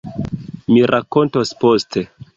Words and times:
Mi 0.71 0.81
rakontos 0.93 1.53
poste... 1.63 2.09